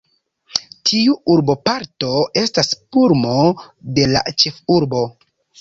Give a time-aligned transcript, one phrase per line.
[0.89, 2.09] Tiu urboparto
[2.45, 3.37] estas pulmo
[3.99, 5.05] de la ĉefurbo.